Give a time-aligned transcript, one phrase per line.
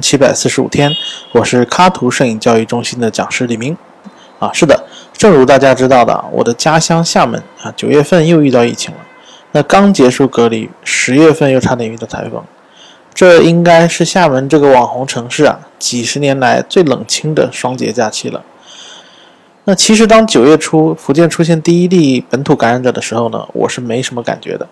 [0.00, 0.94] 七百四十五天，
[1.32, 3.76] 我是卡图摄影教育中心的讲师李明。
[4.38, 9.00] 啊，是的，正如大家知道的，我的家乡厦门啊，九月份又遇到疫情了。
[9.50, 12.40] 那刚结束隔离，十月份又差点遇到台风，
[13.12, 18.44] 这应该是厦门这个网红城市啊，几十年来最冷清的双节假期了。
[19.64, 24.68] 那其实当九月初福建出现第一例本土感染者的时候呢，我是没什么感觉的。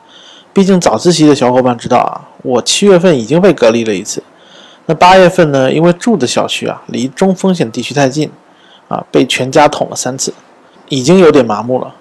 [0.53, 4.23] 毕竟早自习的小伙伴知道啊，我七月份已经被隔离了一次。
[4.91, 5.71] 那八月份呢？
[5.71, 8.31] 因为住的小区啊离中风险地区太近，
[8.89, 10.33] 啊被全家捅了三次，
[10.89, 11.95] 已经有点麻木了。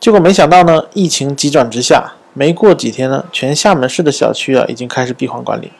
[0.00, 5.70] 结果没想到呢，疫情急转直下，没过几天呢，全厦门市的小区啊已经开始闭环管理，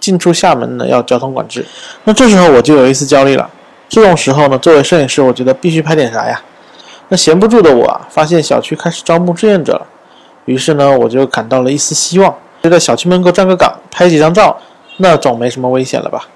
[0.00, 1.66] 进出厦门呢要交通管制。
[2.04, 3.50] 那这时候我就有一丝焦虑了。
[3.86, 6.40] 这种时候呢，作为摄影师，我觉得必须拍点啥呀？
[7.10, 9.86] 那闲不住的我啊，发现小区开始招募志愿者了，
[10.46, 14.58] 于是呢，我就感到了一丝希望，就在小区门口站个岗，拍几张照。
[14.98, 16.28] 那总没什么危险了吧？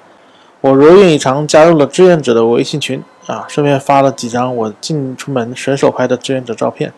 [0.60, 6.92] 我如愿以偿加入了志愿者的微信群啊，顺便发了几张我进出门随手拍的志愿者照片。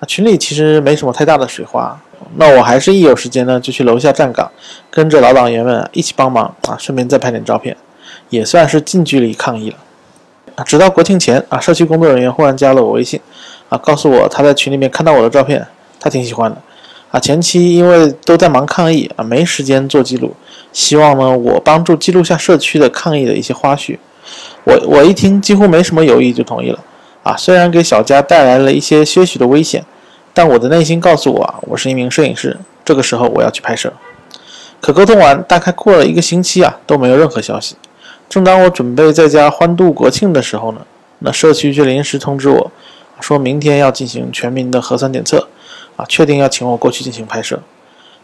[0.00, 2.00] 啊，群里其实没什么太大的水花，
[2.36, 4.50] 那我还是一有时间呢就去楼下站岗，
[4.90, 7.76] 跟着老党员们一起帮忙啊，顺便再拍点照片，
[8.30, 9.76] 也算是近距离抗议了。
[10.54, 13.20] 啊，直到国庆前啊，社区工作人员忽然加了我微信，
[13.68, 15.66] 啊，告诉我他在群里面看到我的照片，
[16.00, 16.56] 他挺喜欢的。
[17.10, 20.34] 啊，前期因为都在忙抗疫啊，没时间做记录。
[20.72, 23.96] 希望呢，我帮助记录下社区的抗疫的一些花絮。
[24.64, 26.78] 我我一听，几乎没什么犹豫就同意了。
[27.22, 29.84] 啊，虽然给小家带来了一些些许的危险，
[30.34, 33.92] 但我的内心告诉我啊，我是一名摄影师，这个时候我要去拍摄。
[34.80, 37.74] 可沟通完，大概过了一个星期啊，都没有任何消息。
[38.28, 40.82] 正当我准备在家欢度国庆的时候呢，
[41.20, 42.70] 那社区却临时通知我，
[43.18, 45.48] 说明天要进行全民的核酸检测。
[45.98, 47.60] 啊，确定要请我过去进行拍摄。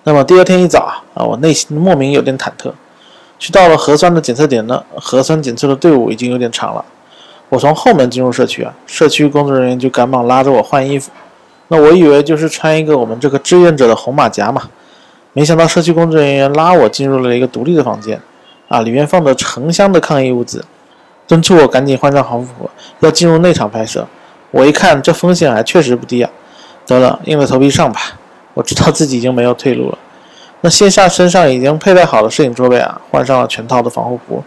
[0.05, 2.73] 那么第二天一早啊，我内心莫名有点忐忑。
[3.39, 6.85] 去到了核酸的检测点呢，核酸检测的队伍已经有点长了。
[7.49, 11.11] 我从后门进入社区啊，社区工作人员就赶忙拉着我换衣服。
[11.69, 14.71] 那我以为就是穿一个我们这个志愿者的红马甲嘛，
[15.33, 18.21] 没想到社区工作人员拉我进入了一个独立的房间，
[18.69, 20.65] 啊，里面放着成箱的抗疫物资，
[21.27, 24.07] 敦促我赶紧换上防护服，要进入内场拍摄。
[24.51, 26.31] 我一看，这风险还确实不低啊。
[26.87, 28.01] 得了，硬着头皮上吧。
[28.55, 29.99] 我知道自己已经没有退路了。
[30.61, 34.43] 那卸下身上已经佩戴好的摄影装备啊，换上了全套的防护服。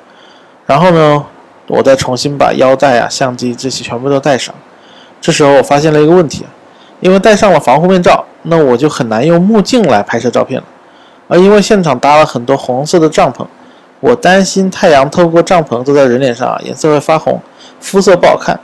[0.66, 1.26] 然后呢，
[1.68, 4.54] 我再重新把腰带啊、相机这些全部都带上。
[5.20, 6.46] 这时候我发现了一个问题，
[7.00, 10.66] 因为戴上了防护面罩，那我就很难用目镜来拍摄照片了。
[11.28, 13.46] 而因为现场搭了很多红色的帐篷，
[14.00, 17.42] 我担心太阳透过帐篷照在人脸上啊，颜色会发红，
[17.80, 18.60] 肤色不好看。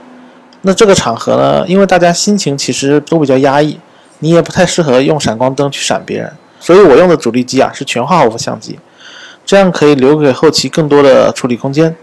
[0.66, 3.78] 那这个场合呢，因为大家心情其实都比较压抑，
[4.20, 8.80] 你也不太适合用闪光灯去闪别人，所以我用的主力机啊是全画幅相机，
[9.46, 11.94] 这样可以留给后期更多的处理空间。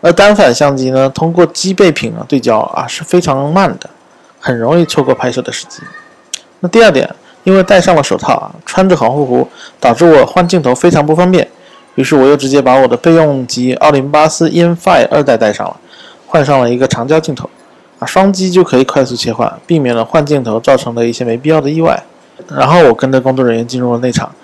[0.00, 3.88] 而单反相机呢，通过机背屏啊对焦啊是非常慢的，
[4.40, 5.80] 很容易错过拍摄的时机。
[6.58, 7.08] 那第二点，
[7.44, 11.48] 因为戴上了手套啊，穿着防护服，导致我换镜头非常不方便，
[11.94, 15.76] 于是我又直接把我的备用机奥林巴斯 EM5 二代带上了，
[16.26, 17.48] 换上了一个长焦镜头。
[18.06, 22.02] 双击就可以快速切换，避免了换镜头造成的一些没必要的意外。
[22.48, 24.34] 然后我跟着工作人员进入了内场，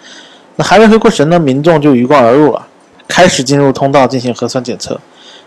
[0.56, 2.66] 那还没回过神呢，民众就鱼贯而入了，
[3.09, 4.98] 开始进入通道进行核酸检测。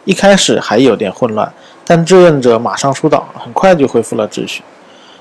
[0.05, 1.51] 一开始还有点混乱，
[1.85, 4.61] 但志愿者马上疏导，很快就恢复了秩序。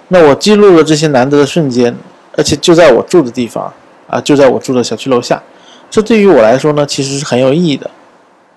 [0.09, 1.97] 那我记录了这些难得的瞬间，
[2.37, 3.73] 而且就在我住的地方，
[4.09, 5.41] 啊，就在我住的小区楼下，
[5.89, 7.89] 这对于我来说呢，其实是很有意义的。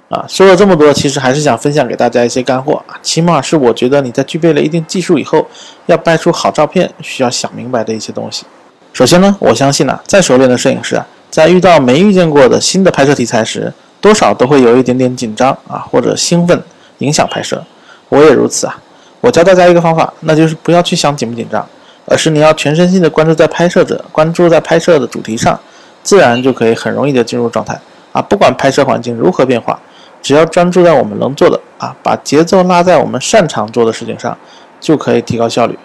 [0.08, 2.94] 啊，说了这么多，其实还是想分享给大家一些干货啊。
[3.02, 5.48] 起码是我觉得你在具备了一定技术以后，
[5.88, 8.46] 要拍出好照片，需要想明白的一些东西。
[8.94, 16.62] 首先呢，我相信呢，再熟练的摄影师啊，在遇到没遇见过的新的拍摄题材时，多少都会有一点点紧张啊，或者兴奋，
[17.00, 17.64] 影响拍摄。
[18.10, 18.78] 我也如此啊。
[19.22, 21.68] 我教大家一个方法，那就是不要去想紧不紧张，
[22.06, 25.60] 而是你要全身心的关注在拍摄者，关注在拍摄的主题上，
[26.04, 27.76] 自然就可以很容易的进入状态
[28.12, 28.22] 啊。
[28.22, 29.80] 不管拍摄环境如何变化。
[30.26, 34.36] 只要专注在我们能做的啊，把节奏拉在我们擅长做的事情上，
[34.80, 35.78] 就可以提高效率。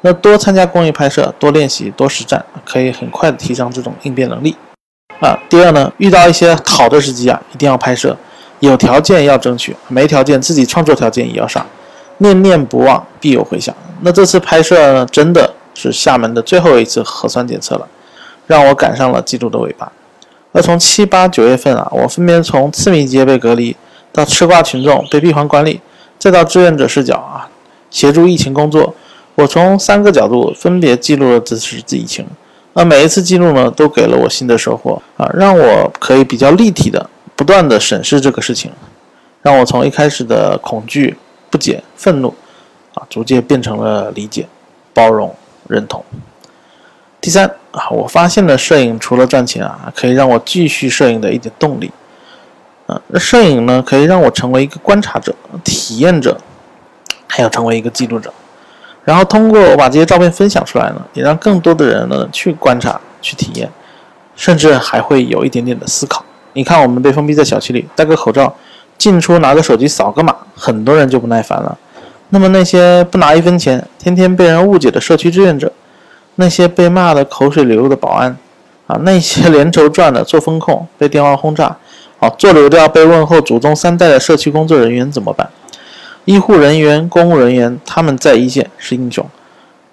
[0.00, 4.56] 那多参加公益拍摄，多练习，多实战，可以很快的提升这种应变能力。
[5.20, 8.16] 啊，第二呢，遇到一些好的时机啊，一定要拍摄。
[8.60, 11.66] 有条件要争取，没条件自己创作条件也要上。
[12.16, 13.74] 念念不忘，必有回响。
[14.00, 17.86] 那这次拍摄呢，真的是厦门的最后一次核酸检测了，
[18.46, 19.92] 让我赶上了记录的尾巴。
[20.54, 23.76] 而从七八九月份啊，我分别从次密接被隔离，
[24.12, 25.80] 到吃瓜群众被闭环管理，
[26.16, 27.50] 再到志愿者视角啊，
[27.90, 28.94] 协助疫情工作，
[29.34, 32.24] 我从三个角度分别记录了这次疫情。
[32.74, 38.70] 那每一次记录呢，都给了我新的收获啊，让我可以比较立体的不断的审视这个事情，
[39.42, 41.16] 让我从一开始的恐惧、
[41.50, 42.32] 不解、愤怒，
[42.94, 44.46] 啊，逐渐变成了理解、
[44.92, 45.34] 包容、
[45.66, 46.04] 认同。
[47.20, 51.90] 第三啊，我发现了摄影除了赚钱啊，可以让我继续摄影的一点动力。
[52.86, 55.34] 啊，那摄影呢，可以让我成为一个观察者、
[55.64, 56.38] 体验者，
[57.26, 58.32] 还要成为一个记录者。
[59.04, 63.68] 然后通过我把这些照片分享出来呢，也让更多的人呢去观察、去体验，
[64.36, 66.24] 甚至还会有一点点的思考。
[66.52, 68.54] 你看，我们被封闭在小区里，戴个口罩，
[68.96, 71.76] 进出拿个手机扫个码，很多人就不耐烦了。
[72.28, 75.72] 那么那些不拿一分钱、天天被人误解的社区志愿者，
[76.36, 78.36] 那些被骂的口水流的保安，
[78.86, 81.76] 啊，那些连轴转的做风控 被电话轰炸，
[82.18, 85.48] 啊，做流调被问候祖宗三代的社区工作人员怎么办？
[86.24, 89.26] 医护人员、公务人员他们在一线是英雄，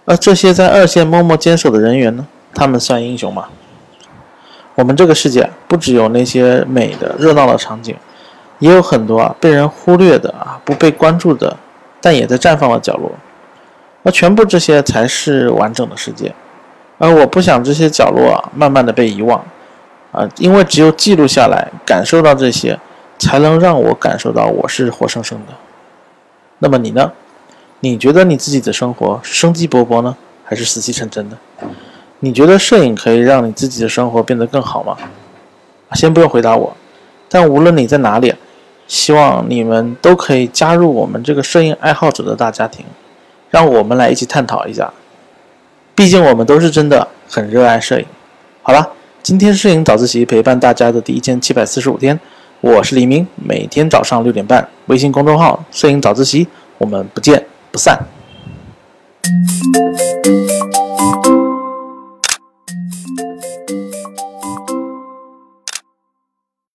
[0.05, 2.25] 而这些在二线默默坚守的人员呢？
[2.53, 3.45] 他们算英雄吗？
[4.75, 7.95] 我们这个世界不只有那些美的热闹的场景，
[8.59, 11.57] 也有很多啊被人忽略的啊不被关注的，
[11.99, 13.11] 但也在绽放的角落。
[14.03, 16.33] 而全部这些才是完整的世界，
[16.98, 19.44] 而我不想这些角落啊慢慢的被遗忘，
[20.12, 22.80] 啊，因为只有记录下来，感受到这些，
[23.19, 25.53] 才能让我感受到我是活生生的。
[26.59, 27.12] 那么你呢？
[27.81, 31.38] 你觉得你自己的生活生机勃勃呢，还是死气沉沉的？
[32.19, 34.95] 你觉得摄影可以让你自己的生活变得更好吗？
[35.94, 36.75] 先不用回答我，
[37.27, 38.33] 但无论你在哪里，
[38.88, 42.86] 希望你们都可以加入我们这个摄影爱好者的大家庭。
[43.51, 44.92] 让我们来一起探讨一下，
[45.94, 48.06] 毕竟我们都是真的很热爱摄影。
[48.63, 52.19] 好了，今天摄影早自习陪伴大家的第一千七百四十五天，
[52.62, 56.48] 我是黎明，每天早上六点半，微信公众号“摄影早自习”，
[56.80, 58.00] 我们不见不散。